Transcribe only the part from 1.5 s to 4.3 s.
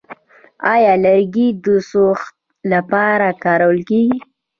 د سوخت لپاره کارول کیږي؟